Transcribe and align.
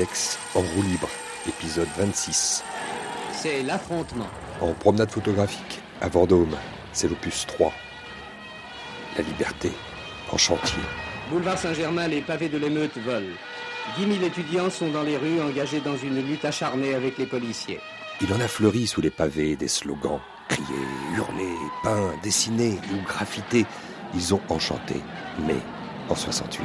Alex 0.00 0.38
en 0.54 0.60
roue 0.60 0.82
libre, 0.82 1.10
épisode 1.46 1.88
26. 1.98 2.64
C'est 3.34 3.62
l'affrontement. 3.62 4.28
En 4.62 4.72
promenade 4.72 5.10
photographique, 5.10 5.82
à 6.00 6.08
Vendôme, 6.08 6.56
c'est 6.94 7.06
l'opus 7.06 7.44
3. 7.46 7.70
La 9.18 9.22
liberté, 9.22 9.70
en 10.32 10.38
chantier. 10.38 10.80
Boulevard 11.30 11.58
Saint-Germain, 11.58 12.08
les 12.08 12.22
pavés 12.22 12.48
de 12.48 12.56
l'émeute 12.56 12.96
volent. 12.96 13.36
10 13.98 14.14
000 14.14 14.24
étudiants 14.24 14.70
sont 14.70 14.88
dans 14.88 15.02
les 15.02 15.18
rues 15.18 15.42
engagés 15.42 15.80
dans 15.80 15.98
une 15.98 16.26
lutte 16.26 16.46
acharnée 16.46 16.94
avec 16.94 17.18
les 17.18 17.26
policiers. 17.26 17.80
Il 18.22 18.32
en 18.32 18.40
a 18.40 18.48
fleuri 18.48 18.86
sous 18.86 19.02
les 19.02 19.10
pavés 19.10 19.54
des 19.54 19.68
slogans. 19.68 20.20
Criés, 20.48 20.64
hurlés, 21.14 21.58
peints, 21.82 22.14
dessinés 22.22 22.78
ou 22.94 23.06
graffités. 23.06 23.66
Ils 24.14 24.32
ont 24.32 24.40
enchanté. 24.48 25.02
Mais 25.46 25.58
en 26.08 26.14
68. 26.14 26.64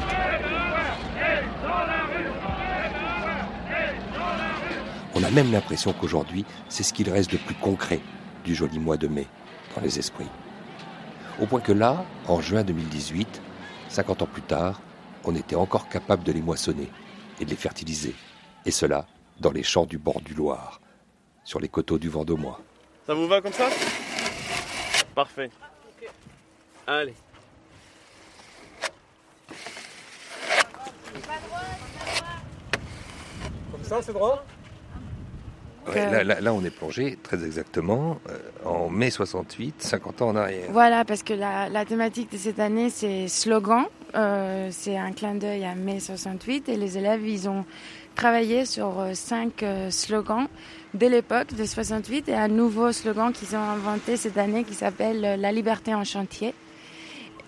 On 5.17 5.23
a 5.23 5.31
même 5.31 5.49
l'impression 5.53 5.93
qu'aujourd'hui, 5.93 6.43
c'est 6.67 6.83
ce 6.83 6.91
qu'il 6.91 7.09
reste 7.09 7.31
de 7.31 7.37
plus 7.37 7.55
concret 7.55 8.01
du 8.43 8.53
joli 8.53 8.79
mois 8.79 8.97
de 8.97 9.07
mai 9.07 9.27
dans 9.73 9.81
les 9.81 9.97
esprits. 9.97 10.27
Au 11.41 11.45
point 11.45 11.61
que 11.61 11.71
là, 11.71 12.03
en 12.27 12.41
juin 12.41 12.63
2018, 12.63 13.41
50 13.87 14.23
ans 14.23 14.27
plus 14.27 14.41
tard, 14.41 14.81
on 15.23 15.33
était 15.33 15.55
encore 15.55 15.87
capable 15.87 16.23
de 16.23 16.33
les 16.33 16.41
moissonner 16.41 16.89
et 17.39 17.45
de 17.45 17.49
les 17.49 17.55
fertiliser. 17.55 18.13
Et 18.65 18.71
cela 18.71 19.05
dans 19.39 19.51
les 19.51 19.63
champs 19.63 19.85
du 19.85 19.97
bord 19.97 20.19
du 20.19 20.33
Loir, 20.33 20.81
sur 21.45 21.61
les 21.61 21.69
coteaux 21.69 21.97
du 21.97 22.09
Vendômois. 22.09 22.59
Ça 23.07 23.13
vous 23.13 23.27
va 23.27 23.39
comme 23.39 23.53
ça? 23.53 23.69
Parfait. 25.13 25.49
Allez. 26.87 27.15
Comme 33.71 33.83
ça, 33.83 34.01
c'est 34.01 34.13
droit 34.13 34.45
Ouais, 35.87 36.11
là, 36.11 36.23
là- 36.23 36.41
là, 36.41 36.53
on 36.53 36.63
est 36.63 36.69
plongé 36.69 37.17
très 37.21 37.43
exactement 37.45 38.19
euh, 38.29 38.37
en 38.67 38.89
mai 38.89 39.09
68, 39.11 39.75
50 39.83 40.21
ans 40.21 40.29
en 40.29 40.35
arrière. 40.35 40.67
Voilà, 40.71 41.05
parce 41.05 41.21
que 41.23 41.33
la, 41.33 41.69
la 41.69 41.85
thématique 41.85 42.31
de 42.31 42.37
cette 42.37 42.59
année, 42.59 42.89
c'est 42.89 43.27
slogan. 43.27 43.85
Euh, 44.15 44.69
c'est 44.71 44.97
un 44.97 45.11
clin 45.11 45.35
d'œil 45.35 45.65
à 45.65 45.75
mai 45.75 45.99
68 45.99 46.69
et 46.69 46.77
les 46.77 46.97
élèves, 46.97 47.27
ils 47.27 47.49
ont 47.49 47.65
travaillé 48.15 48.65
sur 48.65 48.99
euh, 48.99 49.13
cinq 49.13 49.61
euh, 49.61 49.91
slogans 49.91 50.47
de 50.93 51.05
l'époque 51.07 51.53
de 51.53 51.65
68 51.65 52.29
et 52.29 52.33
un 52.35 52.47
nouveau 52.47 52.91
slogan 52.93 53.33
qu'ils 53.33 53.55
ont 53.57 53.59
inventé 53.61 54.15
cette 54.15 54.37
année 54.37 54.63
qui 54.63 54.73
s'appelle 54.73 55.23
euh, 55.25 55.35
La 55.35 55.51
liberté 55.51 55.93
en 55.93 56.03
chantier. 56.05 56.53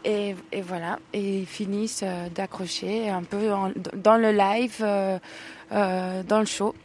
Et, 0.06 0.36
et 0.52 0.62
voilà, 0.62 1.00
et 1.14 1.40
ils 1.40 1.46
finissent 1.46 2.04
euh, 2.04 2.28
d'accrocher 2.36 3.10
un 3.10 3.24
peu 3.24 3.52
en- 3.52 3.72
dans 3.96 4.18
le 4.18 4.32
live, 4.32 4.78
euh, 4.82 5.18
euh, 5.72 6.22
dans 6.24 6.40
le 6.40 6.46
show. 6.46 6.76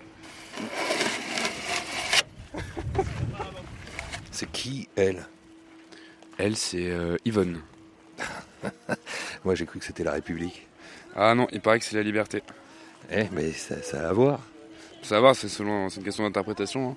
C'est 4.42 4.50
qui, 4.50 4.88
elle 4.96 5.24
Elle, 6.36 6.56
c'est 6.56 6.90
euh, 6.90 7.16
Yvonne. 7.24 7.60
Moi, 9.44 9.54
j'ai 9.54 9.66
cru 9.66 9.78
que 9.78 9.84
c'était 9.84 10.02
la 10.02 10.10
République. 10.10 10.66
Ah 11.14 11.32
non, 11.36 11.46
il 11.52 11.60
paraît 11.60 11.78
que 11.78 11.84
c'est 11.84 11.94
la 11.94 12.02
liberté. 12.02 12.42
Eh, 13.12 13.26
mais 13.30 13.52
ça, 13.52 13.80
ça 13.82 14.04
a 14.04 14.08
à 14.08 14.12
voir. 14.12 14.40
Faut 15.00 15.06
savoir, 15.06 15.36
c'est 15.36 15.46
selon, 15.48 15.88
c'est 15.90 15.98
une 15.98 16.04
question 16.04 16.24
d'interprétation. 16.24 16.90
hein. 16.90 16.96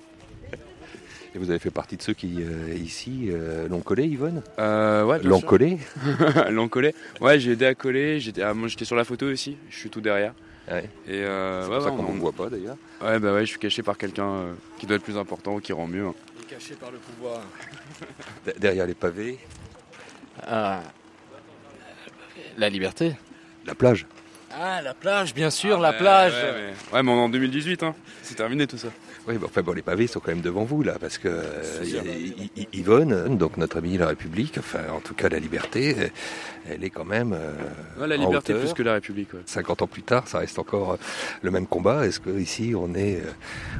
Et 1.36 1.38
vous 1.38 1.48
avez 1.50 1.60
fait 1.60 1.70
partie 1.70 1.96
de 1.96 2.02
ceux 2.02 2.14
qui, 2.14 2.38
euh, 2.42 2.74
ici, 2.74 3.28
euh, 3.30 3.68
l'ont 3.68 3.78
collé, 3.80 4.06
Yvonne? 4.06 4.42
Euh, 4.58 5.04
ouais, 5.04 5.20
bien 5.20 5.30
L'ont 5.30 5.38
sûr. 5.38 5.46
collé? 5.48 5.78
L'ont 6.50 6.68
collé. 6.68 6.96
Ouais, 7.20 7.38
j'ai 7.38 7.52
aidé 7.52 7.66
à 7.66 7.76
coller. 7.76 8.18
J'étais, 8.18 8.42
ah, 8.42 8.54
moi, 8.54 8.66
j'étais 8.66 8.84
sur 8.84 8.96
la 8.96 9.04
photo 9.04 9.26
aussi. 9.26 9.56
Je 9.70 9.76
suis 9.78 9.88
tout 9.90 10.00
derrière. 10.00 10.34
Ouais. 10.68 10.90
Et 11.06 11.22
euh, 11.22 11.62
C'est 11.62 11.68
ouais, 11.68 11.74
pour 11.76 11.84
ça 11.84 11.90
ouais, 11.92 11.96
qu'on 11.96 12.02
ne 12.02 12.08
on- 12.08 12.14
me 12.14 12.18
voit 12.20 12.32
pas, 12.32 12.50
d'ailleurs. 12.50 12.76
ouais, 13.04 13.20
bah 13.20 13.32
ouais, 13.34 13.42
je 13.42 13.50
suis 13.50 13.60
caché 13.60 13.84
par 13.84 13.96
quelqu'un 13.96 14.28
euh, 14.30 14.54
qui 14.80 14.86
doit 14.86 14.96
être 14.96 15.04
plus 15.04 15.16
important 15.16 15.54
ou 15.54 15.60
qui 15.60 15.72
rend 15.72 15.86
mieux. 15.86 16.06
hein. 16.06 16.14
Caché 16.48 16.74
par 16.74 16.90
le 16.92 16.98
pouvoir. 16.98 17.40
Derrière 18.58 18.86
les 18.86 18.94
pavés, 18.94 19.38
Ah, 20.46 20.80
la 22.56 22.68
liberté. 22.68 23.16
la 23.64 23.74
plage. 23.74 24.06
Ah, 24.58 24.80
la 24.80 24.94
plage, 24.94 25.34
bien 25.34 25.50
sûr, 25.50 25.78
Ah, 25.78 25.82
la 25.82 25.90
ouais, 25.90 25.98
plage. 25.98 26.32
Ouais, 26.32 26.52
mais, 26.54 26.96
ouais, 26.96 27.02
mais 27.02 27.10
on 27.10 27.16
est 27.16 27.20
en 27.20 27.28
2018, 27.28 27.82
hein. 27.82 27.94
C'est 28.22 28.36
terminé 28.36 28.66
tout 28.66 28.78
ça. 28.78 28.88
Oui, 29.26 29.34
mais 29.40 29.44
enfin, 29.46 29.60
bon, 29.62 29.72
les 29.72 29.82
pavés 29.82 30.06
sont 30.06 30.20
quand 30.20 30.30
même 30.30 30.40
devant 30.40 30.62
vous, 30.64 30.82
là, 30.84 30.96
parce 31.00 31.18
que 31.18 31.26
euh. 31.28 31.82
Y- 31.84 32.50
Y- 32.56 32.68
Yvonne, 32.74 33.36
donc 33.36 33.56
notre 33.56 33.78
amie 33.78 33.98
la 33.98 34.06
République, 34.06 34.54
enfin, 34.58 34.88
en 34.92 35.00
tout 35.00 35.14
cas 35.14 35.28
la 35.28 35.40
liberté, 35.40 35.96
euh, 35.98 36.08
elle 36.70 36.84
est 36.84 36.90
quand 36.90 37.04
même. 37.04 37.32
euh, 37.32 37.52
Ouais, 38.00 38.06
la 38.06 38.16
en 38.16 38.20
liberté 38.20 38.52
hauteur. 38.54 38.64
plus 38.66 38.72
que 38.74 38.82
la 38.84 38.92
République. 38.94 39.34
Ouais. 39.34 39.40
50 39.46 39.82
ans 39.82 39.86
plus 39.88 40.02
tard, 40.04 40.28
ça 40.28 40.38
reste 40.38 40.58
encore 40.60 40.92
euh, 40.92 40.96
le 41.42 41.50
même 41.50 41.66
combat. 41.66 42.06
Est-ce 42.06 42.20
que 42.20 42.30
ici, 42.38 42.72
on 42.76 42.94
est 42.94 43.16
euh, 43.16 43.30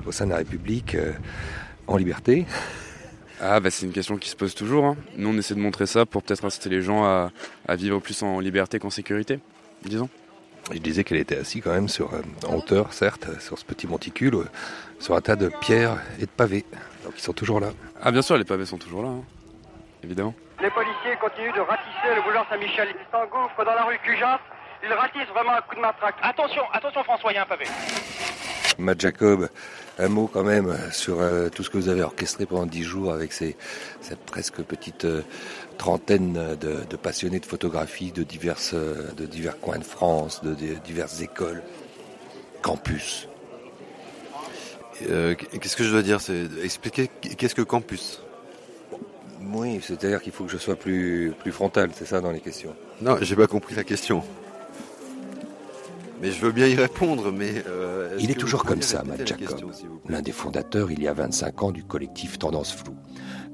au 0.05 0.11
sein 0.13 0.27
de 0.27 0.31
la 0.33 0.39
République 0.39 0.97
euh, 0.97 1.13
en 1.87 1.97
liberté 1.97 2.47
Ah 3.41 3.61
bah 3.61 3.71
c'est 3.71 3.87
une 3.87 3.93
question 3.93 4.17
qui 4.17 4.29
se 4.29 4.37
pose 4.37 4.55
toujours. 4.55 4.85
hein. 4.87 4.97
Nous 5.17 5.29
on 5.29 5.37
essaie 5.39 5.55
de 5.55 5.61
montrer 5.61 5.87
ça 5.87 6.07
pour 6.07 6.23
peut-être 6.23 6.45
inciter 6.45 6.69
les 6.71 6.83
gens 6.83 7.05
à, 7.05 7.31
à 7.69 7.77
vivre 7.77 8.01
plus 8.01 8.23
en 8.23 8.41
liberté 8.41 8.79
qu'en 8.79 8.91
sécurité, 8.91 9.41
disons. 9.85 10.09
Je 10.73 10.79
disais 10.79 11.05
qu'elle 11.05 11.19
était 11.19 11.37
assise 11.39 11.63
quand 11.63 11.71
même 11.73 11.89
sur, 11.89 12.13
euh, 12.13 12.23
en 12.49 12.57
hauteur, 12.57 12.93
certes, 12.93 13.29
sur 13.41 13.57
ce 13.57 13.65
petit 13.65 13.87
monticule, 13.87 14.35
euh, 14.35 14.45
sur 14.99 15.15
un 15.15 15.21
tas 15.21 15.37
de 15.37 15.49
pierres 15.61 15.99
et 16.19 16.23
de 16.23 16.31
pavés. 16.31 16.65
Donc 17.05 17.13
ils 17.17 17.21
sont 17.23 17.33
toujours 17.33 17.61
là. 17.61 17.69
Ah 18.03 18.11
bien 18.11 18.23
sûr 18.23 18.37
les 18.37 18.45
pavés 18.45 18.67
sont 18.67 18.79
toujours 18.79 19.03
là, 19.05 19.11
hein. 19.11 19.23
évidemment. 20.03 20.35
Les 20.61 20.71
policiers 20.71 21.15
continuent 21.21 21.55
de 21.55 21.61
ratisser 21.61 22.17
le 22.17 22.23
boulevard 22.23 22.47
Saint-Michel. 22.51 22.89
Ils 22.91 23.07
s'engouffrent 23.13 23.65
dans 23.65 23.75
la 23.75 23.85
rue 23.85 23.99
Cujas. 24.03 24.41
Ils 24.83 24.93
ratissent 24.93 25.29
vraiment 25.33 25.53
un 25.53 25.61
coup 25.61 25.75
de 25.77 25.81
matraque. 25.81 26.17
Attention, 26.23 26.63
attention 26.73 27.05
François, 27.05 27.31
il 27.33 27.35
y 27.37 27.39
a 27.39 27.43
un 27.43 27.47
pavé. 27.47 27.67
Matt 28.79 29.01
Jacob, 29.01 29.49
un 29.99 30.09
mot 30.09 30.29
quand 30.31 30.45
même 30.45 30.77
sur 30.93 31.21
euh, 31.21 31.49
tout 31.49 31.63
ce 31.63 31.71
que 31.71 31.79
vous 31.79 31.89
avez 31.89 32.03
orchestré 32.03 32.47
pendant 32.47 32.67
dix 32.67 32.83
jours 32.83 33.13
avec 33.13 33.33
ces, 33.33 33.57
cette 34.01 34.21
presque 34.21 34.63
petite 34.63 35.05
euh, 35.05 35.23
trentaine 35.79 36.57
de, 36.61 36.85
de 36.89 36.97
passionnés 36.97 37.41
de 37.41 37.47
photographie 37.47 38.13
de, 38.13 38.23
diverses, 38.23 38.73
euh, 38.75 39.11
de 39.17 39.27
divers 39.27 39.59
coins 39.61 39.79
de 39.79 39.85
France, 39.85 40.43
de, 40.43 40.51
de 40.51 40.75
diverses 40.85 41.21
écoles, 41.23 41.63
campus. 42.63 43.29
Euh, 45.11 45.35
Qu'est-ce 45.35 45.77
que 45.77 45.85
je 45.85 45.91
dois 45.91 46.03
dire? 46.03 46.21
C'est 46.21 46.47
expliquer 46.63 47.09
qu'est-ce 47.09 47.55
que 47.55 47.63
campus? 47.63 48.23
Oui, 49.53 49.81
c'est-à-dire 49.83 50.21
qu'il 50.21 50.33
faut 50.33 50.45
que 50.45 50.51
je 50.51 50.59
sois 50.59 50.77
plus, 50.77 51.33
plus 51.39 51.53
frontal, 51.53 51.91
c'est 51.95 52.07
ça 52.07 52.21
dans 52.21 52.33
les 52.33 52.41
questions. 52.41 52.75
Non, 53.01 53.17
j'ai 53.21 53.37
pas 53.37 53.47
compris 53.47 53.75
la 53.75 53.85
question. 53.85 54.23
Mais 56.23 56.31
je 56.31 56.41
veux 56.41 56.53
bien 56.53 56.67
y 56.67 56.75
répondre, 56.75 57.31
mais... 57.31 57.63
euh, 57.67 58.17
Il 58.19 58.31
est 58.31 58.35
toujours 58.35 58.65
comme 58.65 58.83
ça, 58.83 59.03
Matt 59.05 59.27
Jacob. 59.27 59.71
L'un 60.09 60.23
des 60.23 60.33
fondateurs, 60.33 60.91
il 60.91 61.03
y 61.03 61.09
a 61.09 61.13
25 61.13 61.63
ans, 61.63 61.71
du 61.73 61.85
collectif 61.85 62.39
Tendance 62.39 62.73
Floue. 62.75 62.97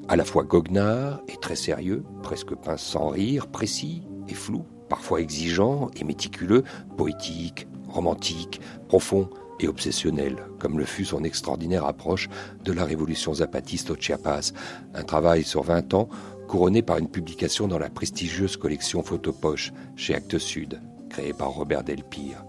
À 0.08 0.16
la 0.16 0.24
fois 0.24 0.44
goguenard 0.44 1.20
et 1.28 1.36
très 1.40 1.56
sérieux, 1.56 2.04
presque 2.22 2.54
pince 2.54 2.82
sans 2.82 3.08
rire, 3.08 3.46
précis 3.48 4.02
et 4.28 4.34
flou, 4.34 4.64
parfois 4.88 5.20
exigeant 5.20 5.90
et 5.96 6.04
méticuleux, 6.04 6.62
poétique, 6.96 7.66
romantique, 7.88 8.60
profond 8.88 9.28
et 9.60 9.68
obsessionnel, 9.68 10.36
comme 10.58 10.78
le 10.78 10.84
fut 10.84 11.04
son 11.04 11.22
extraordinaire 11.24 11.84
approche 11.86 12.28
de 12.64 12.72
la 12.72 12.84
révolution 12.84 13.34
zapatiste 13.34 13.90
au 13.90 13.96
Chiapas, 13.96 14.52
un 14.94 15.02
travail 15.04 15.44
sur 15.44 15.62
20 15.62 15.94
ans 15.94 16.08
couronné 16.48 16.82
par 16.82 16.98
une 16.98 17.08
publication 17.08 17.68
dans 17.68 17.78
la 17.78 17.88
prestigieuse 17.88 18.56
collection 18.56 19.02
Photopoche 19.02 19.72
chez 19.96 20.14
Actes 20.14 20.38
Sud, 20.38 20.80
créée 21.08 21.32
par 21.32 21.50
Robert 21.50 21.84
Delpire. 21.84 22.44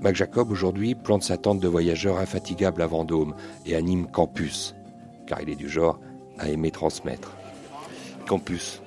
Mac 0.00 0.14
Jacob 0.14 0.50
aujourd'hui 0.50 0.94
plante 0.94 1.22
sa 1.24 1.36
tente 1.36 1.60
de 1.60 1.68
voyageurs 1.68 2.18
infatigable 2.18 2.82
à 2.82 2.86
Vendôme 2.86 3.34
et 3.66 3.74
anime 3.74 4.06
Campus, 4.10 4.74
car 5.26 5.40
il 5.40 5.50
est 5.50 5.56
du 5.56 5.68
genre 5.68 5.98
à 6.38 6.48
aimer 6.48 6.70
transmettre. 6.70 7.32
Campus. 8.26 8.80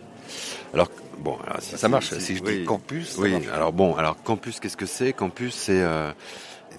Alors, 0.73 0.87
bon, 1.19 1.37
alors, 1.45 1.61
si, 1.61 1.77
Ça 1.77 1.89
marche, 1.89 2.13
si- 2.13 2.21
si 2.21 2.35
je 2.37 2.43
oui. 2.43 2.59
dis 2.59 2.65
campus, 2.65 3.09
ça 3.15 3.21
Oui, 3.21 3.31
marche. 3.31 3.47
alors 3.53 3.73
bon, 3.73 3.95
alors 3.95 4.21
campus, 4.23 4.59
qu'est-ce 4.61 4.77
que 4.77 4.85
c'est? 4.85 5.11
Campus, 5.11 5.53
c'est 5.53 5.81
euh, 5.81 6.11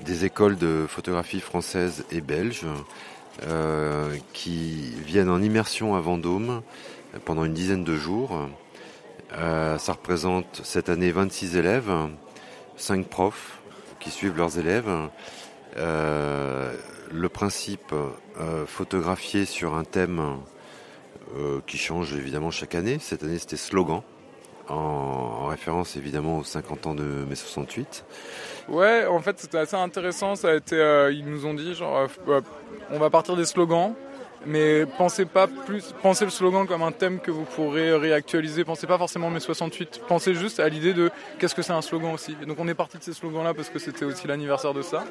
des 0.04 0.24
écoles 0.24 0.56
de 0.56 0.86
photographie 0.88 1.40
française 1.40 2.04
et 2.10 2.22
belge 2.22 2.64
euh, 3.46 4.16
qui 4.32 4.94
viennent 5.06 5.28
en 5.28 5.42
immersion 5.42 5.94
à 5.94 6.00
Vendôme 6.00 6.62
pendant 7.26 7.44
une 7.44 7.52
dizaine 7.52 7.84
de 7.84 7.96
jours. 7.96 8.48
Euh, 9.36 9.76
ça 9.78 9.92
représente 9.92 10.62
cette 10.64 10.88
année 10.88 11.10
26 11.12 11.56
élèves, 11.56 11.90
5 12.76 13.06
profs 13.06 13.58
qui 14.02 14.10
suivent 14.10 14.36
leurs 14.36 14.58
élèves. 14.58 14.90
Euh, 15.76 16.74
le 17.10 17.28
principe, 17.28 17.92
euh, 17.92 18.66
photographier 18.66 19.44
sur 19.44 19.74
un 19.74 19.84
thème 19.84 20.38
euh, 21.36 21.60
qui 21.66 21.78
change 21.78 22.14
évidemment 22.14 22.50
chaque 22.50 22.74
année. 22.74 22.98
Cette 23.00 23.22
année, 23.22 23.38
c'était 23.38 23.56
slogan, 23.56 24.02
en, 24.68 24.74
en 24.74 25.46
référence 25.46 25.96
évidemment 25.96 26.38
aux 26.38 26.44
50 26.44 26.86
ans 26.86 26.94
de 26.94 27.02
mai 27.02 27.34
68. 27.34 28.04
Ouais, 28.68 29.06
en 29.06 29.20
fait, 29.20 29.38
c'était 29.38 29.58
assez 29.58 29.76
intéressant. 29.76 30.34
Ça 30.34 30.50
a 30.50 30.54
été, 30.54 30.76
euh, 30.76 31.12
ils 31.12 31.24
nous 31.24 31.46
ont 31.46 31.54
dit, 31.54 31.74
genre, 31.74 32.08
on 32.90 32.98
va 32.98 33.10
partir 33.10 33.36
des 33.36 33.46
slogans 33.46 33.94
Mais 34.46 34.86
pensez 34.86 35.24
pas 35.24 35.46
plus, 35.46 35.94
pensez 36.02 36.24
le 36.24 36.30
slogan 36.30 36.66
comme 36.66 36.82
un 36.82 36.92
thème 36.92 37.20
que 37.20 37.30
vous 37.30 37.44
pourrez 37.44 37.94
réactualiser. 37.94 38.64
Pensez 38.64 38.86
pas 38.86 38.98
forcément 38.98 39.30
mai 39.30 39.40
68. 39.40 40.02
Pensez 40.08 40.34
juste 40.34 40.58
à 40.60 40.68
l'idée 40.68 40.94
de 40.94 41.10
qu'est-ce 41.38 41.54
que 41.54 41.62
c'est 41.62 41.72
un 41.72 41.82
slogan 41.82 42.12
aussi. 42.12 42.36
Et 42.42 42.46
donc 42.46 42.58
on 42.58 42.66
est 42.68 42.74
parti 42.74 42.98
de 42.98 43.02
ces 43.02 43.12
slogans-là 43.12 43.54
parce 43.54 43.68
que 43.70 43.78
c'était 43.78 44.04
aussi 44.04 44.26
l'anniversaire 44.26 44.74
de 44.74 44.82
ça. 44.82 45.04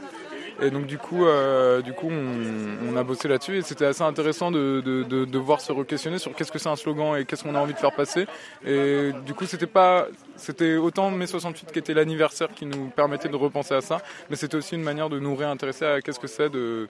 Et 0.62 0.70
donc 0.70 0.86
du 0.86 0.98
coup, 0.98 1.26
euh, 1.26 1.82
du 1.82 1.92
coup, 1.92 2.10
on, 2.10 2.96
a 2.96 3.04
bossé 3.04 3.28
là-dessus 3.28 3.58
et 3.58 3.62
c'était 3.64 3.86
assez 3.86 4.04
intéressant 4.04 4.52
de, 4.52 4.82
de, 4.86 5.04
de, 5.04 5.38
voir 5.40 5.60
se 5.60 5.72
re-questionner 5.72 6.20
sur 6.20 6.36
qu'est-ce 6.36 6.52
que 6.52 6.60
c'est 6.60 6.70
un 6.70 6.76
slogan 6.76 7.16
et 7.18 7.26
qu'est-ce 7.26 7.44
qu'on 7.44 7.56
a 7.56 7.60
envie 7.60 7.74
de 7.74 7.80
faire 7.80 7.96
passer. 7.96 8.28
Et 8.66 9.12
du 9.26 9.34
coup, 9.34 9.46
c'était 9.46 9.66
pas, 9.66 10.08
c'était 10.36 10.76
autant 10.76 11.10
mai 11.10 11.26
68 11.26 11.72
qui 11.72 11.80
était 11.80 11.96
l'anniversaire 11.96 12.50
qui 12.54 12.68
nous 12.68 12.90
permettait 12.90 13.30
de 13.30 13.36
repenser 13.36 13.74
à 13.74 13.82
ça, 13.82 14.02
mais 14.30 14.36
c'était 14.36 14.56
aussi 14.56 14.76
une 14.76 14.84
manière 14.84 15.10
de 15.10 15.20
nous 15.20 15.36
réintéresser 15.36 15.86
à 15.86 16.02
qu'est-ce 16.02 16.20
que 16.20 16.28
c'est 16.28 16.50
de, 16.50 16.88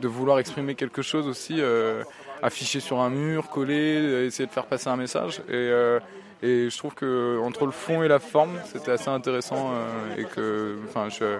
de 0.00 0.08
vouloir 0.08 0.38
exprimer 0.38 0.76
quelque 0.76 1.02
chose 1.02 1.26
aussi, 1.26 1.56
euh, 1.58 2.04
afficher 2.42 2.78
sur 2.78 3.00
un 3.00 3.10
mur, 3.10 3.48
coller, 3.48 4.26
essayer 4.26 4.46
de 4.46 4.52
faire 4.52 4.66
passer 4.66 4.88
un 4.88 4.96
message. 4.96 5.40
Et, 5.48 5.54
euh, 5.54 5.98
et 6.42 6.70
je 6.70 6.78
trouve 6.78 6.94
que 6.94 7.38
entre 7.42 7.66
le 7.66 7.72
fond 7.72 8.02
et 8.02 8.08
la 8.08 8.18
forme, 8.18 8.58
c'était 8.64 8.92
assez 8.92 9.08
intéressant 9.08 9.72
euh, 9.72 10.16
et 10.16 10.24
que, 10.24 10.78
enfin, 10.88 11.08
je, 11.10 11.38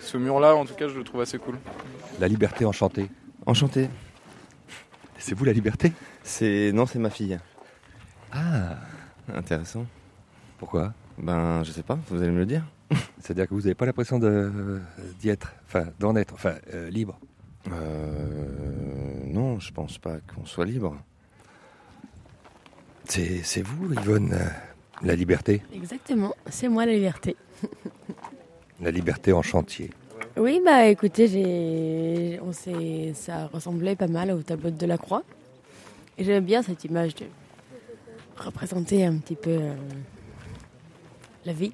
ce 0.00 0.16
mur-là, 0.16 0.54
en 0.54 0.64
tout 0.64 0.74
cas, 0.74 0.88
je 0.88 0.96
le 0.98 1.04
trouve 1.04 1.20
assez 1.20 1.38
cool. 1.38 1.56
La 2.20 2.28
liberté 2.28 2.64
enchantée. 2.64 3.10
Enchanté. 3.46 3.88
C'est 5.18 5.34
vous 5.34 5.44
la 5.44 5.52
liberté? 5.52 5.92
C'est 6.22 6.70
non, 6.72 6.86
c'est 6.86 6.98
ma 6.98 7.10
fille. 7.10 7.38
Ah, 8.32 8.76
Intéressant. 9.34 9.84
pourquoi? 10.58 10.92
Ben, 11.18 11.62
je 11.64 11.72
sais 11.72 11.82
pas. 11.82 11.98
Vous 12.08 12.22
allez 12.22 12.30
me 12.30 12.38
le 12.38 12.46
dire. 12.46 12.64
C'est-à-dire 13.20 13.48
que 13.48 13.54
vous 13.54 13.60
n'avez 13.62 13.74
pas 13.74 13.86
l'impression 13.86 14.18
de- 14.18 14.80
d'y 15.20 15.28
être, 15.28 15.52
enfin 15.66 15.86
d'en 15.98 16.14
être, 16.16 16.34
enfin 16.34 16.54
euh, 16.72 16.88
libre? 16.90 17.18
Euh, 17.70 18.46
non, 19.26 19.58
je 19.60 19.72
pense 19.72 19.98
pas 19.98 20.16
qu'on 20.34 20.46
soit 20.46 20.64
libre. 20.64 20.96
C'est 23.04 23.42
c'est 23.42 23.62
vous, 23.62 23.92
Yvonne, 23.92 24.32
euh, 24.32 24.48
la 25.02 25.14
liberté? 25.16 25.62
Exactement, 25.74 26.34
c'est 26.48 26.68
moi 26.68 26.86
la 26.86 26.92
liberté. 26.92 27.36
La 28.80 28.90
liberté 28.90 29.32
en 29.32 29.42
chantier. 29.42 29.90
Oui, 30.36 30.60
bah 30.64 30.86
écoutez, 30.86 31.26
j'ai, 31.26 32.38
on 32.42 32.52
s'est, 32.52 33.12
ça 33.14 33.48
ressemblait 33.48 33.96
pas 33.96 34.06
mal 34.06 34.30
au 34.30 34.42
tableau 34.42 34.70
de 34.70 34.76
Delacroix. 34.76 35.24
Et 36.16 36.24
j'aime 36.24 36.44
bien 36.44 36.62
cette 36.62 36.84
image 36.84 37.16
de 37.16 37.26
représenter 38.36 39.04
un 39.04 39.18
petit 39.18 39.34
peu 39.34 39.50
euh, 39.50 39.74
la 41.44 41.52
vie. 41.52 41.72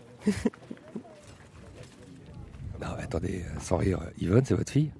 Non, 2.80 2.88
mais 2.96 3.02
attendez, 3.02 3.44
sans 3.60 3.76
rire, 3.76 4.00
Yvonne, 4.18 4.44
c'est 4.46 4.54
votre 4.54 4.72
fille? 4.72 4.90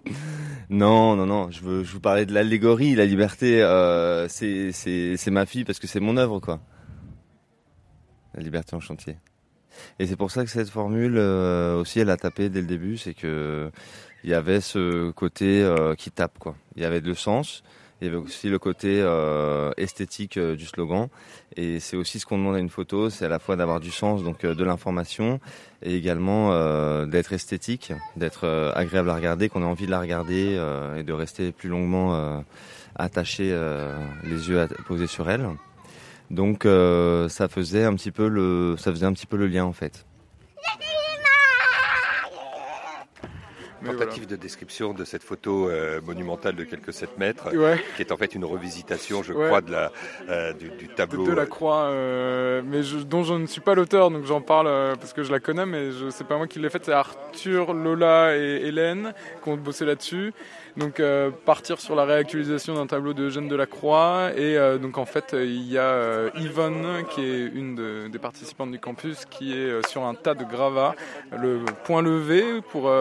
Non, 0.69 1.17
non, 1.17 1.25
non. 1.25 1.51
Je 1.51 1.63
veux, 1.63 1.85
je 1.85 1.93
vous 1.93 2.01
parlais 2.01 2.27
de 2.27 2.35
l'allégorie, 2.35 2.95
la 2.95 3.07
liberté. 3.07 3.63
Euh, 3.63 4.29
c'est, 4.29 4.73
c'est, 4.73 5.17
c'est 5.17 5.31
ma 5.31 5.47
fille 5.47 5.65
parce 5.65 5.79
que 5.79 5.87
c'est 5.87 6.01
mon 6.01 6.19
œuvre, 6.19 6.39
quoi. 6.41 6.61
La 8.35 8.43
liberté 8.43 8.77
en 8.77 8.81
chantier. 8.81 9.17
Et 9.99 10.07
c'est 10.07 10.17
pour 10.17 10.31
ça 10.31 10.45
que 10.45 10.51
cette 10.51 10.71
formule 10.71 11.17
euh, 11.17 11.81
aussi, 11.81 12.01
elle 12.01 12.11
a 12.11 12.17
tapé 12.17 12.49
dès 12.49 12.61
le 12.61 12.67
début, 12.67 12.97
c'est 12.97 13.15
que 13.15 13.71
il 14.23 14.31
y 14.31 14.35
avait 14.35 14.61
ce 14.61 15.11
côté 15.11 15.63
euh, 15.63 15.95
qui 15.95 16.11
tape, 16.11 16.39
quoi. 16.39 16.57
Il 16.77 16.83
y 16.83 16.87
avait 16.87 17.01
le 17.01 17.15
sens. 17.15 17.63
Il 18.01 18.09
y 18.09 18.11
avait 18.11 18.19
aussi 18.19 18.49
le 18.49 18.59
côté 18.59 19.01
euh, 19.01 19.71
esthétique 19.77 20.37
euh, 20.37 20.57
du 20.57 20.67
slogan. 20.67 21.09
Et 21.57 21.79
c'est 21.81 21.97
aussi 21.97 22.19
ce 22.19 22.27
qu'on 22.27 22.39
demande 22.39 22.57
à 22.57 22.59
une 22.59 22.69
photo, 22.69 23.09
c'est 23.09 23.25
à 23.25 23.29
la 23.29 23.39
fois 23.39 23.57
d'avoir 23.57 23.81
du 23.81 23.91
sens, 23.91 24.23
donc 24.23 24.45
euh, 24.45 24.55
de 24.55 24.65
l'information, 24.65 25.41
et 25.83 25.95
également 25.95 26.53
euh, 26.53 27.07
d'être 27.07 27.33
esthétique, 27.33 27.93
d'être 28.17 28.47
agréable 28.75 29.11
à 29.11 29.15
regarder, 29.15 29.49
qu'on 29.49 29.63
ait 29.63 29.67
envie 29.67 29.87
de 29.87 29.91
la 29.91 30.01
regarder 30.01 30.61
et 30.99 31.03
de 31.03 31.13
rester 31.13 31.53
plus 31.53 31.69
longuement 31.69 32.45
attaché, 32.97 33.45
les 34.25 34.49
yeux 34.49 34.67
posés 34.87 35.07
sur 35.07 35.31
elle. 35.31 35.47
Donc 36.35 36.67
euh, 36.67 37.29
ça 37.29 37.49
faisait 37.49 37.85
un 37.85 37.95
petit 37.95 38.11
peu 38.11 38.27
le, 38.29 38.75
ça 38.77 38.91
faisait 38.91 39.07
un 39.07 39.13
petit 39.13 39.27
peu 39.27 39.37
le 39.37 39.47
lien 39.47 39.65
en 39.65 39.73
fait. 39.73 40.05
Mais 43.83 43.91
Tentative 43.91 44.27
de 44.27 44.37
description 44.37 44.95
de 44.95 45.05
cette 45.05 45.23
photo 45.23 45.69
euh, 45.69 46.01
monumentale 46.01 46.57
de 46.57 46.65
quelques 46.65 46.95
7 46.95 47.19
mètres, 47.19 47.55
Ouais. 47.55 47.79
qui 47.97 48.03
est 48.03 48.13
en 48.13 48.17
fait 48.17 48.35
une 48.35 48.47
revisitation, 48.47 49.23
je 49.23 49.35
Ouais. 49.35 49.45
crois, 49.47 49.61
de 49.61 49.71
la, 49.73 49.93
euh, 50.31 50.55
du, 50.55 50.71
tableau. 50.89 51.27
de 51.27 51.33
la 51.33 51.45
croix, 51.45 51.85
euh, 51.89 52.63
mais 52.65 52.83
je, 52.83 52.97
dont 53.01 53.25
je 53.25 53.35
ne 53.35 53.45
suis 53.47 53.61
pas 53.61 53.75
l'auteur, 53.75 54.11
donc 54.11 54.25
j'en 54.25 54.41
parle 54.41 54.69
euh, 54.69 54.95
parce 54.97 55.13
que 55.13 55.23
je 55.23 55.31
la 55.31 55.39
connais, 55.39 55.67
mais 55.67 55.91
je 55.93 56.09
sais 56.09 56.25
pas 56.25 56.39
moi 56.39 56.47
qui 56.47 56.61
l'ai 56.61 56.71
faite. 56.71 56.87
C'est 56.87 56.93
Arthur, 56.93 57.75
Lola 57.75 58.35
et 58.39 58.63
Hélène 58.65 59.13
qui 59.43 59.51
ont 59.51 59.57
bossé 59.59 59.85
là-dessus. 59.85 60.33
Donc 60.77 60.99
euh, 60.99 61.31
partir 61.31 61.81
sur 61.81 61.95
la 61.95 62.05
réactualisation 62.05 62.75
d'un 62.75 62.89
tableau 62.89 63.13
de 63.13 63.25
Eugène 63.25 63.47
Delacroix 63.47 64.31
et 64.37 64.59
euh, 64.59 64.77
donc 64.77 64.99
en 64.99 65.05
fait 65.05 65.33
euh, 65.33 65.45
il 65.45 65.71
y 65.71 65.79
a 65.79 66.31
Yvonne 66.37 67.05
qui 67.11 67.21
est 67.21 67.47
une 67.47 67.77
de- 67.77 68.09
des 68.09 68.19
participantes 68.19 68.73
du 68.73 68.81
campus 68.81 69.25
qui 69.25 69.53
est 69.53 69.87
sur 69.89 70.03
un 70.03 70.15
tas 70.15 70.35
de 70.35 70.43
gravats, 70.45 70.97
le 71.41 71.61
point 71.85 72.03
levé 72.03 72.61
pour 72.73 72.93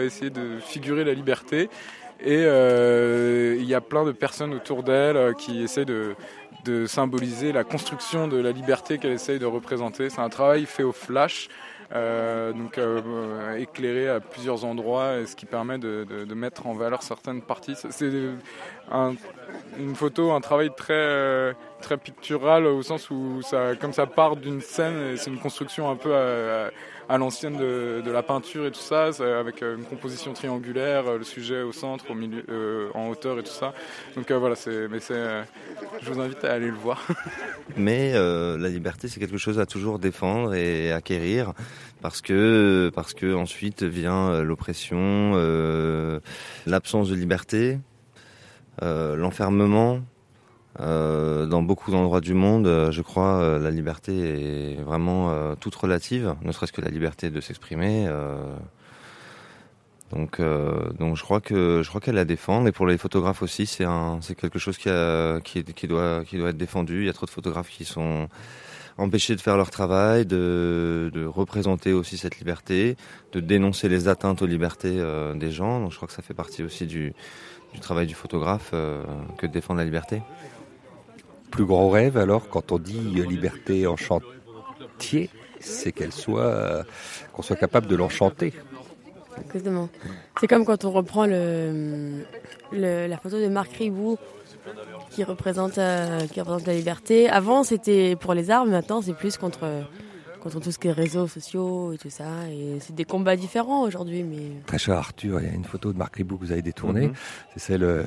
essayer 0.00 0.30
de 0.30 0.58
figurer 0.60 1.04
la 1.04 1.14
liberté. 1.14 1.70
Et 2.22 2.42
il 2.42 3.64
y 3.64 3.74
a 3.74 3.80
plein 3.80 4.04
de 4.04 4.12
personnes 4.12 4.52
autour 4.52 4.82
d'elle 4.82 5.34
qui 5.36 5.62
essaient 5.62 5.84
de, 5.86 6.14
de 6.64 6.86
symboliser 6.86 7.52
la 7.52 7.64
construction 7.64 8.28
de 8.28 8.36
la 8.38 8.50
liberté 8.52 8.98
qu'elle 8.98 9.12
essaye 9.12 9.38
de 9.38 9.46
représenter. 9.46 10.10
C'est 10.10 10.20
un 10.20 10.28
travail 10.28 10.66
fait 10.66 10.82
au 10.82 10.92
flash, 10.92 11.48
donc 11.92 12.78
euh, 12.78 13.00
euh, 13.04 13.56
éclairé 13.56 14.08
à 14.08 14.20
plusieurs 14.20 14.64
endroits, 14.64 15.26
ce 15.26 15.34
qui 15.34 15.46
permet 15.46 15.78
de, 15.78 16.04
de- 16.08 16.24
de 16.24 16.34
mettre 16.34 16.66
en 16.66 16.74
valeur 16.74 17.02
certaines 17.02 17.42
parties. 17.42 17.74
C'est- 17.76 18.10
un- 18.92 19.14
une 19.78 19.94
photo, 19.94 20.30
un 20.32 20.40
travail 20.40 20.70
très 20.76 20.94
euh, 20.94 21.52
très 21.80 21.96
pictural 21.96 22.66
au 22.66 22.82
sens 22.82 23.10
où 23.10 23.42
ça, 23.42 23.74
comme 23.76 23.92
ça 23.92 24.06
part 24.06 24.36
d'une 24.36 24.60
scène, 24.60 25.16
c'est 25.16 25.30
une 25.30 25.38
construction 25.38 25.90
un 25.90 25.96
peu 25.96 26.14
à, 26.14 27.18
l'ancienne 27.18 27.56
de, 27.56 28.10
la 28.10 28.22
peinture 28.22 28.66
et 28.66 28.70
tout 28.70 28.80
ça, 28.80 29.10
avec 29.38 29.62
euh, 29.62 29.76
une 29.76 29.84
composition 29.84 30.32
triangulaire, 30.32 31.08
euh, 31.08 31.18
le 31.18 31.24
sujet 31.24 31.62
au 31.62 31.72
centre, 31.72 32.04
au 32.10 32.14
milieu, 32.14 32.44
euh, 32.48 32.88
en 32.94 33.08
hauteur 33.08 33.38
et 33.38 33.42
tout 33.42 33.50
ça. 33.50 33.74
Donc 34.14 34.30
voilà, 34.30 34.54
c'est, 34.54 34.86
mais 34.88 35.00
c'est, 35.00 35.42
je 36.02 36.12
vous 36.12 36.20
invite 36.20 36.44
à 36.44 36.52
aller 36.52 36.68
le 36.68 36.76
voir. 36.76 37.04
Mais 37.76 38.12
la 38.12 38.68
liberté, 38.68 39.08
c'est 39.08 39.20
quelque 39.20 39.38
chose 39.38 39.58
à 39.58 39.66
toujours 39.66 39.98
défendre 39.98 40.54
et 40.54 40.92
acquérir, 40.92 41.52
parce 42.02 42.20
que 42.20 42.90
parce 42.94 43.14
que 43.14 43.32
ensuite 43.34 43.84
vient 43.84 44.42
l'oppression, 44.42 45.32
l'absence 46.66 47.08
de 47.08 47.14
liberté, 47.14 47.78
l'enfermement. 48.82 50.00
Euh, 50.80 51.46
dans 51.46 51.62
beaucoup 51.62 51.90
d'endroits 51.90 52.20
du 52.20 52.32
monde, 52.32 52.66
euh, 52.66 52.90
je 52.90 53.02
crois, 53.02 53.40
euh, 53.42 53.58
la 53.58 53.70
liberté 53.70 54.76
est 54.76 54.82
vraiment 54.82 55.30
euh, 55.30 55.54
toute 55.54 55.74
relative, 55.74 56.34
ne 56.42 56.52
serait-ce 56.52 56.72
que 56.72 56.80
la 56.80 56.88
liberté 56.88 57.28
de 57.28 57.40
s'exprimer. 57.40 58.08
donc, 60.12 60.40
donc 60.98 61.16
je 61.16 61.22
crois 61.22 61.40
que 61.40 61.82
je 61.84 61.88
crois 61.88 62.00
qu'elle 62.00 62.16
la 62.16 62.24
défend. 62.24 62.66
Et 62.66 62.72
pour 62.72 62.86
les 62.86 62.98
photographes 62.98 63.42
aussi, 63.42 63.66
c'est 63.66 63.84
un, 63.84 64.18
c'est 64.22 64.34
quelque 64.34 64.58
chose 64.58 64.78
qui, 64.78 64.88
a, 64.88 65.40
qui, 65.40 65.62
qui 65.64 65.86
doit, 65.86 66.24
qui 66.24 66.38
doit 66.38 66.50
être 66.50 66.56
défendu. 66.56 67.02
Il 67.02 67.06
y 67.06 67.10
a 67.10 67.12
trop 67.12 67.26
de 67.26 67.30
photographes 67.30 67.68
qui 67.68 67.84
sont 67.84 68.28
empêchés 68.98 69.36
de 69.36 69.40
faire 69.40 69.56
leur 69.56 69.70
travail, 69.70 70.26
de, 70.26 71.10
de 71.14 71.24
représenter 71.24 71.92
aussi 71.92 72.16
cette 72.18 72.38
liberté, 72.38 72.96
de 73.32 73.40
dénoncer 73.40 73.88
les 73.88 74.08
atteintes 74.08 74.42
aux 74.42 74.46
libertés 74.46 75.00
des 75.36 75.50
gens. 75.52 75.80
Donc 75.80 75.92
je 75.92 75.96
crois 75.96 76.08
que 76.08 76.14
ça 76.14 76.22
fait 76.22 76.34
partie 76.34 76.62
aussi 76.62 76.86
du, 76.86 77.12
du 77.72 77.80
travail 77.80 78.06
du 78.06 78.14
photographe 78.14 78.72
que 79.38 79.46
de 79.46 79.52
défendre 79.52 79.78
la 79.78 79.84
liberté. 79.84 80.22
Plus 81.50 81.64
grand 81.64 81.88
rêve, 81.88 82.16
alors, 82.16 82.48
quand 82.48 82.72
on 82.72 82.78
dit 82.78 83.16
euh, 83.16 83.24
liberté 83.24 83.86
en 83.86 83.96
chantier, 83.96 85.30
c'est 85.58 85.92
qu'elle 85.92 86.12
soit, 86.12 86.40
euh, 86.42 86.82
qu'on 87.32 87.42
soit 87.42 87.56
capable 87.56 87.86
de 87.86 87.96
l'enchanter. 87.96 88.52
Exactement. 89.44 89.88
C'est 90.40 90.46
comme 90.46 90.64
quand 90.64 90.84
on 90.84 90.90
reprend 90.90 91.26
la 91.26 93.16
photo 93.18 93.40
de 93.40 93.48
Marc 93.48 93.72
Ribou 93.72 94.16
qui 95.10 95.24
représente, 95.24 95.78
euh, 95.78 96.26
qui 96.26 96.40
représente 96.40 96.66
la 96.66 96.74
liberté. 96.74 97.28
Avant, 97.28 97.64
c'était 97.64 98.16
pour 98.16 98.34
les 98.34 98.50
armes, 98.50 98.70
maintenant, 98.70 99.02
c'est 99.02 99.14
plus 99.14 99.36
contre, 99.36 99.66
contre 100.40 100.60
tout 100.60 100.72
ce 100.72 100.78
qui 100.78 100.88
est 100.88 100.92
réseaux 100.92 101.26
sociaux 101.26 101.92
et 101.92 101.98
tout 101.98 102.10
ça. 102.10 102.48
Et 102.50 102.78
c'est 102.80 102.94
des 102.94 103.04
combats 103.04 103.36
différents 103.36 103.82
aujourd'hui, 103.82 104.22
mais 104.22 104.62
Très 104.66 104.78
cher 104.78 104.96
Arthur, 104.96 105.40
il 105.40 105.46
y 105.46 105.50
a 105.50 105.54
une 105.54 105.64
photo 105.64 105.92
de 105.92 105.98
Marc 105.98 106.16
Ribou 106.16 106.36
que 106.36 106.44
vous 106.44 106.52
avez 106.52 106.62
détournée. 106.62 107.08
Mhm. 107.08 107.14
C'est 107.54 107.60
celle 107.60 107.82
euh, 107.84 108.02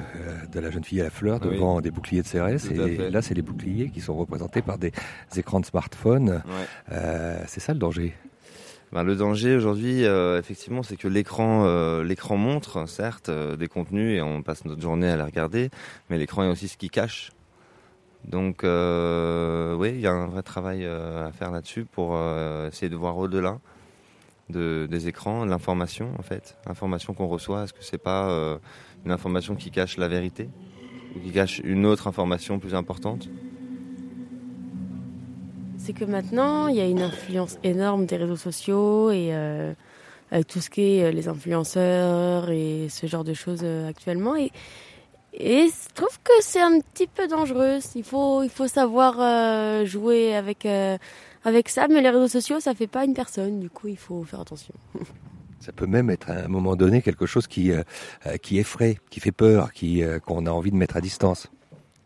de 0.51 0.59
la 0.59 0.69
jeune 0.71 0.83
fille 0.83 1.01
à 1.01 1.05
la 1.05 1.09
fleur 1.09 1.39
Oui. 1.43 1.55
devant 1.55 1.79
des 1.81 1.91
boucliers 1.91 2.21
de 2.21 2.27
CRS. 2.27 2.67
Tout 2.67 2.73
Et 2.73 3.09
là, 3.09 3.21
c'est 3.21 3.33
les 3.33 3.41
boucliers 3.41 3.89
qui 3.89 4.01
sont 4.01 4.15
représentés 4.15 4.61
par 4.61 4.77
des 4.77 4.91
écrans 5.35 5.59
de 5.59 5.65
smartphone. 5.65 6.43
Euh, 6.91 7.39
c'est 7.47 7.59
ça 7.59 7.73
le 7.73 7.79
danger. 7.79 8.13
Ben, 8.93 9.01
le 9.03 9.15
danger 9.15 9.55
aujourd'hui, 9.55 10.05
euh, 10.05 10.37
effectivement, 10.39 10.83
c'est 10.83 10.97
que 10.97 11.07
l'écran, 11.07 11.63
euh, 11.65 12.03
l'écran 12.03 12.37
montre, 12.37 12.87
certes, 12.87 13.29
euh, 13.29 13.55
des 13.55 13.67
contenus 13.67 14.15
et 14.15 14.21
on 14.21 14.43
passe 14.43 14.65
notre 14.65 14.81
journée 14.83 15.09
à 15.09 15.15
les 15.15 15.23
regarder, 15.23 15.71
mais 16.11 16.19
l'écran 16.19 16.43
est 16.43 16.47
aussi 16.47 16.67
ce 16.67 16.77
qui 16.77 16.91
cache. 16.91 17.31
Donc, 18.27 18.63
euh, 18.63 19.75
oui, 19.75 19.89
il 19.89 19.99
y 19.99 20.07
a 20.07 20.13
un 20.13 20.27
vrai 20.27 20.43
travail 20.43 20.85
euh, 20.85 21.27
à 21.27 21.31
faire 21.31 21.51
là-dessus 21.51 21.85
pour 21.85 22.11
euh, 22.13 22.69
essayer 22.69 22.89
de 22.89 22.95
voir 22.95 23.17
au-delà 23.17 23.59
de, 24.49 24.87
des 24.89 25.07
écrans, 25.07 25.45
l'information 25.45 26.09
en 26.17 26.21
fait, 26.21 26.57
l'information 26.65 27.13
qu'on 27.13 27.27
reçoit. 27.27 27.63
Est-ce 27.63 27.73
que 27.73 27.83
c'est 27.83 27.97
pas 27.97 28.59
une 29.05 29.11
information 29.11 29.55
qui 29.55 29.71
cache 29.71 29.97
la 29.97 30.07
vérité 30.07 30.49
ou 31.15 31.19
qui 31.19 31.31
cache 31.31 31.59
une 31.63 31.85
autre 31.85 32.07
information 32.07 32.59
plus 32.59 32.75
importante? 32.75 33.29
C'est 35.77 35.93
que 35.93 36.05
maintenant, 36.05 36.67
il 36.67 36.75
y 36.75 36.81
a 36.81 36.85
une 36.85 37.01
influence 37.01 37.57
énorme 37.63 38.05
des 38.05 38.17
réseaux 38.17 38.35
sociaux 38.35 39.11
et 39.11 39.33
avec 40.31 40.47
tout 40.47 40.59
ce 40.59 40.69
qui 40.69 40.97
est 40.97 41.11
les 41.11 41.27
influenceurs 41.27 42.49
et 42.49 42.87
ce 42.89 43.07
genre 43.07 43.23
de 43.23 43.33
choses 43.33 43.63
actuellement. 43.63 44.35
Et, 44.35 44.51
et 45.33 45.67
je 45.67 45.93
trouve 45.95 46.19
que 46.23 46.33
c'est 46.41 46.61
un 46.61 46.79
petit 46.79 47.07
peu 47.07 47.27
dangereux. 47.27 47.79
Il 47.95 48.03
faut, 48.03 48.43
il 48.43 48.49
faut 48.49 48.67
savoir 48.67 49.15
euh, 49.19 49.83
jouer 49.83 50.35
avec, 50.35 50.65
euh, 50.65 50.97
avec 51.43 51.69
ça, 51.69 51.87
mais 51.87 52.01
les 52.01 52.09
réseaux 52.09 52.27
sociaux, 52.27 52.59
ça 52.59 52.75
fait 52.75 52.87
pas 52.87 53.03
une 53.03 53.15
personne. 53.15 53.59
Du 53.59 53.69
coup, 53.69 53.87
il 53.87 53.97
faut 53.97 54.23
faire 54.23 54.41
attention. 54.41 54.73
Ça 55.59 55.71
peut 55.71 55.87
même 55.87 56.09
être 56.09 56.29
à 56.29 56.43
un 56.43 56.47
moment 56.49 56.75
donné 56.75 57.01
quelque 57.01 57.25
chose 57.25 57.47
qui, 57.47 57.71
euh, 57.71 57.83
qui 58.41 58.59
effraie, 58.59 58.97
qui 59.09 59.21
fait 59.21 59.31
peur, 59.31 59.71
qui, 59.73 60.03
qu'on 60.25 60.45
a 60.45 60.51
envie 60.51 60.71
de 60.71 60.75
mettre 60.75 60.97
à 60.97 61.01
distance. 61.01 61.47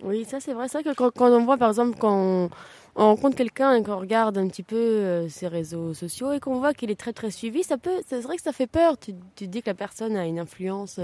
Oui, 0.03 0.25
ça 0.25 0.39
c'est 0.39 0.53
vrai. 0.53 0.67
C'est 0.69 0.81
vrai 0.81 0.91
que 0.91 0.95
quand, 0.95 1.11
quand 1.11 1.31
on 1.31 1.43
voit, 1.43 1.57
par 1.57 1.69
exemple, 1.69 1.97
quand 1.99 2.15
on, 2.15 2.49
on 2.95 3.05
rencontre 3.07 3.35
quelqu'un 3.35 3.73
et 3.73 3.83
qu'on 3.83 3.97
regarde 3.97 4.37
un 4.37 4.47
petit 4.47 4.61
peu 4.61 5.27
ses 5.27 5.47
réseaux 5.47 5.95
sociaux 5.95 6.33
et 6.33 6.39
qu'on 6.39 6.59
voit 6.59 6.75
qu'il 6.75 6.91
est 6.91 6.99
très 6.99 7.13
très 7.13 7.31
suivi, 7.31 7.63
ça 7.63 7.77
peut, 7.77 7.99
c'est 8.07 8.21
vrai 8.21 8.37
que 8.37 8.43
ça 8.43 8.53
fait 8.53 8.67
peur. 8.67 8.95
Tu, 8.99 9.47
dis 9.47 9.63
que 9.63 9.69
la 9.71 9.73
personne 9.73 10.15
a 10.15 10.27
une 10.27 10.37
influence, 10.37 10.99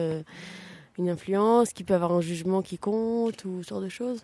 une 0.98 1.10
influence, 1.10 1.74
qui 1.74 1.84
peut 1.84 1.94
avoir 1.96 2.12
un 2.12 2.22
jugement 2.22 2.62
qui 2.62 2.78
compte 2.78 3.46
ou 3.46 3.64
ce 3.64 3.70
genre 3.70 3.82
de 3.82 3.90
choses. 3.90 4.24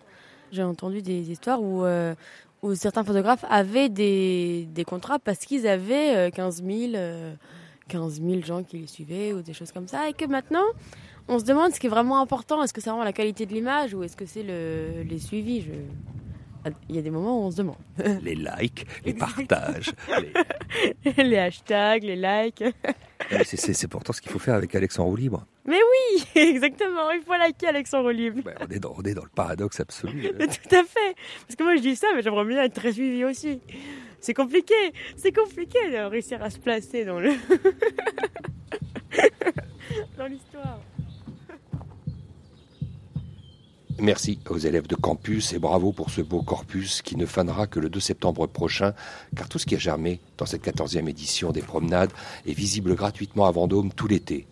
J'ai 0.52 0.62
entendu 0.62 1.02
des 1.02 1.30
histoires 1.30 1.62
où, 1.62 1.84
euh, 1.84 2.14
où 2.62 2.74
certains 2.74 3.04
photographes 3.04 3.44
avaient 3.48 3.88
des, 3.88 4.66
des 4.72 4.84
contrats 4.84 5.18
parce 5.18 5.38
qu'ils 5.40 5.66
avaient 5.66 6.16
euh, 6.16 6.30
15 6.30 6.62
000, 6.64 6.92
euh, 6.94 7.34
15 7.88 8.20
000 8.22 8.42
gens 8.42 8.62
qui 8.62 8.78
les 8.78 8.86
suivaient 8.86 9.32
ou 9.32 9.42
des 9.42 9.52
choses 9.52 9.72
comme 9.72 9.88
ça 9.88 10.08
et 10.08 10.12
que 10.12 10.24
maintenant 10.26 10.64
on 11.28 11.38
se 11.38 11.44
demande 11.44 11.72
ce 11.72 11.78
qui 11.80 11.86
est 11.86 11.90
vraiment 11.90 12.20
important. 12.20 12.62
Est-ce 12.62 12.72
que 12.72 12.80
c'est 12.80 12.90
vraiment 12.90 13.04
la 13.04 13.12
qualité 13.12 13.46
de 13.46 13.52
l'image 13.54 13.94
ou 13.94 14.02
est-ce 14.02 14.16
que 14.16 14.26
c'est 14.26 14.42
le, 14.42 15.02
les 15.02 15.18
suivis? 15.18 15.62
Je... 15.62 15.70
Il 16.90 16.96
y 16.96 16.98
a 16.98 17.02
des 17.02 17.10
moments 17.10 17.40
où 17.40 17.44
on 17.46 17.50
se 17.50 17.56
demande. 17.56 17.76
Les 18.22 18.34
likes, 18.34 18.84
les 19.06 19.14
partages. 19.14 19.92
les- 21.06 21.12
les 21.24 21.38
hashtags, 21.38 22.02
les 22.02 22.16
likes. 22.16 22.62
C'est 23.44 23.88
pourtant 23.88 24.12
ce 24.12 24.20
qu'il 24.20 24.30
faut 24.30 24.38
faire 24.38 24.56
avec 24.56 24.74
Alex 24.74 24.98
en 24.98 25.06
roue 25.06 25.16
libre. 25.16 25.46
Mais 25.66 25.78
oui, 25.78 26.24
exactement. 26.40 27.10
Il 27.12 27.22
faut 27.22 27.32
liker 27.32 27.68
Alexandre 27.68 28.10
Libre. 28.12 28.50
On 28.60 28.68
est, 28.72 28.78
dans, 28.78 28.94
on 28.96 29.02
est 29.02 29.14
dans 29.14 29.24
le 29.24 29.30
paradoxe 29.34 29.80
absolu. 29.80 30.22
Tout 30.38 30.74
à 30.74 30.84
fait. 30.84 31.14
Parce 31.46 31.56
que 31.56 31.62
moi 31.62 31.76
je 31.76 31.82
dis 31.82 31.96
ça, 31.96 32.08
mais 32.14 32.22
j'aimerais 32.22 32.44
bien 32.44 32.62
être 32.62 32.74
très 32.74 32.92
suivi 32.92 33.24
aussi. 33.24 33.60
C'est 34.20 34.34
compliqué. 34.34 34.74
C'est 35.16 35.32
compliqué 35.32 35.78
de 35.90 35.98
réussir 36.04 36.42
à 36.42 36.50
se 36.50 36.58
placer 36.58 37.04
dans 37.04 37.20
le 37.20 37.30
dans 40.16 40.26
l'histoire. 40.26 40.80
Merci 43.98 44.38
aux 44.48 44.56
élèves 44.56 44.86
de 44.86 44.94
campus 44.94 45.52
et 45.52 45.58
bravo 45.58 45.92
pour 45.92 46.08
ce 46.08 46.22
beau 46.22 46.40
corpus 46.40 47.02
qui 47.02 47.16
ne 47.16 47.26
fanera 47.26 47.66
que 47.66 47.78
le 47.78 47.90
2 47.90 48.00
septembre 48.00 48.46
prochain, 48.46 48.94
car 49.36 49.46
tout 49.46 49.58
ce 49.58 49.66
qui 49.66 49.74
a 49.74 49.78
germé 49.78 50.20
dans 50.38 50.46
cette 50.46 50.64
14e 50.64 51.06
édition 51.06 51.52
des 51.52 51.60
promenades 51.60 52.10
est 52.46 52.54
visible 52.54 52.94
gratuitement 52.94 53.44
à 53.44 53.50
Vendôme 53.50 53.92
tout 53.92 54.08
l'été. 54.08 54.46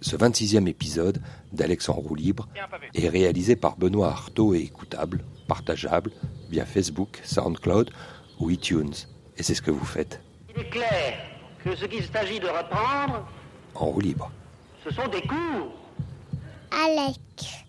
Ce 0.00 0.16
26e 0.16 0.68
épisode 0.68 1.20
d'Alex 1.52 1.88
en 1.88 1.94
roue 1.94 2.14
libre 2.14 2.48
est 2.94 3.08
réalisé 3.08 3.56
par 3.56 3.76
Benoît 3.76 4.08
Artaud 4.08 4.54
et 4.54 4.60
écoutable, 4.60 5.24
partageable 5.48 6.12
via 6.50 6.64
Facebook, 6.64 7.20
SoundCloud 7.24 7.90
ou 8.38 8.50
iTunes. 8.50 8.94
Et 9.36 9.42
c'est 9.42 9.54
ce 9.54 9.62
que 9.62 9.70
vous 9.72 9.84
faites 9.84 10.20
Il 10.54 10.60
est 10.62 10.68
clair 10.70 11.18
que 11.64 11.74
ce 11.74 11.84
qu'il 11.86 12.04
s'agit 12.04 12.38
de 12.38 12.46
reprendre, 12.46 13.28
en 13.74 13.86
roue 13.86 14.00
libre. 14.00 14.30
ce 14.84 14.90
sont 14.92 15.08
des 15.08 15.22
cours. 15.22 15.74
Alex, 16.70 17.64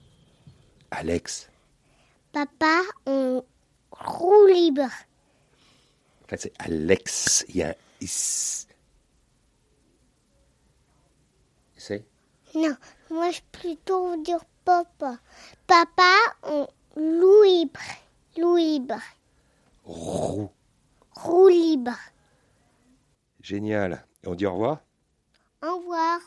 Alex, 0.91 1.49
papa, 2.31 2.81
on 3.07 3.43
roue 3.91 4.47
libre. 4.53 4.83
en 4.83 6.27
fait 6.27 6.41
c'est 6.41 6.53
Alex, 6.59 7.45
il 7.49 7.55
y 7.57 7.63
a 7.63 7.69
un 7.69 7.73
is. 8.01 8.67
C'est 11.77 12.03
Non, 12.55 12.75
moi 13.11 13.29
je 13.31 13.41
plutôt 13.51 14.15
dire 14.17 14.43
papa. 14.65 15.17
Papa, 15.67 16.15
on 16.43 16.67
loue 16.95 17.43
libre. 17.43 17.79
Loue 18.37 18.57
libre. 18.57 18.99
roue. 19.85 20.49
Roue 21.15 21.47
libre. 21.47 21.97
Génial. 23.41 24.05
Et 24.23 24.27
on 24.27 24.35
dit 24.35 24.45
au 24.45 24.53
revoir? 24.53 24.79
Au 25.61 25.77
revoir. 25.77 26.19